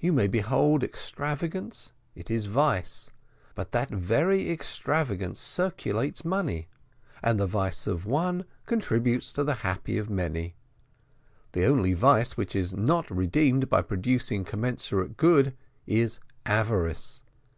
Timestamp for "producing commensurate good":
13.82-15.54